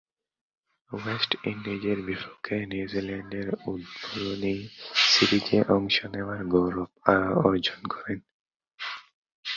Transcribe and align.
West 0.91 1.31
ইন্ডিজের 1.43 1.99
বিপক্ষে 2.05 2.55
নিউজিল্যান্ডের 2.65 3.47
উদ্বোধনী 3.67 4.55
সিরিজে 5.05 5.59
অংশ 5.69 5.97
নেয়ার 6.05 6.41
গৌরব 6.45 6.89
অর্জন 7.45 7.81
করেন। 7.83 8.19